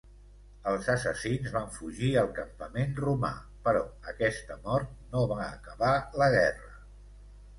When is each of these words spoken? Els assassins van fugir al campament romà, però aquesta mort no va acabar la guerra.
Els 0.69 0.87
assassins 0.93 1.51
van 1.55 1.67
fugir 1.73 2.07
al 2.21 2.29
campament 2.37 2.95
romà, 3.03 3.29
però 3.67 3.83
aquesta 4.13 4.57
mort 4.63 4.95
no 5.13 5.23
va 5.33 5.37
acabar 5.49 5.93
la 6.23 6.31
guerra. 6.37 6.73